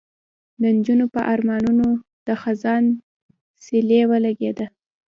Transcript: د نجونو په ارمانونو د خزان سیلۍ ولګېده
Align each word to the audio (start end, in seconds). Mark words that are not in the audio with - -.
د 0.61 0.63
نجونو 0.75 1.05
په 1.13 1.21
ارمانونو 1.33 1.87
د 2.27 2.27
خزان 2.41 2.83
سیلۍ 3.65 4.01
ولګېده 4.09 4.65